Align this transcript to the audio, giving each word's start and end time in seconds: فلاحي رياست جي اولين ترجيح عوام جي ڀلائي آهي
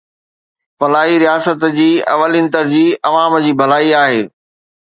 فلاحي 0.79 1.15
رياست 1.23 1.61
جي 1.77 1.91
اولين 2.13 2.45
ترجيح 2.57 2.91
عوام 3.07 3.33
جي 3.45 3.51
ڀلائي 3.61 3.91
آهي 4.03 4.21